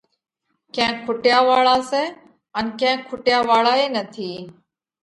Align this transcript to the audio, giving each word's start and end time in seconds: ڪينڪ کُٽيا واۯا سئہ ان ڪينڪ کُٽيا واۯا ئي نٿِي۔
ڪينڪ 0.73 0.97
کُٽيا 1.05 1.37
واۯا 1.47 1.75
سئہ 1.89 2.03
ان 2.57 2.65
ڪينڪ 2.79 3.01
کُٽيا 3.09 3.37
واۯا 3.49 3.73
ئي 3.79 3.85
نٿِي۔ 3.95 4.31